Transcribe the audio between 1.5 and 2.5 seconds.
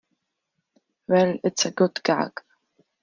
a good gag.